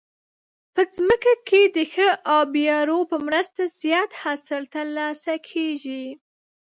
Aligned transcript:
په 0.73 0.81
ځمکه 0.95 1.33
کې 1.47 1.61
د 1.75 1.77
ښه 1.93 2.07
آبيارو 2.39 2.99
په 3.11 3.17
مرسته 3.27 3.61
زیات 3.81 4.11
حاصل 4.21 4.63
ترلاسه 4.75 5.33
کیږي. 5.49 6.05